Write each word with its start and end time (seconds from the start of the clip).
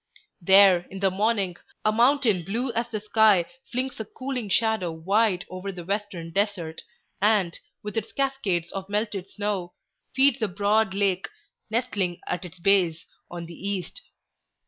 There, 0.41 0.87
in 0.89 0.99
the 0.99 1.11
morning, 1.11 1.57
a 1.85 1.91
mountain 1.91 2.43
blue 2.43 2.71
as 2.73 2.87
the 2.89 3.01
sky 3.01 3.45
flings 3.71 3.99
a 3.99 4.05
cooling 4.05 4.49
shadow 4.49 4.91
wide 4.91 5.45
over 5.47 5.71
the 5.71 5.85
western 5.85 6.31
desert, 6.31 6.81
and, 7.21 7.59
with 7.83 7.95
its 7.95 8.11
cascades 8.11 8.71
of 8.71 8.89
melted 8.89 9.29
snow, 9.29 9.75
feeds 10.15 10.41
a 10.41 10.47
broad 10.47 10.95
lake 10.95 11.29
nestling 11.69 12.19
at 12.25 12.45
its 12.45 12.57
base 12.57 13.05
on 13.29 13.45
the 13.45 13.53
east. 13.53 14.01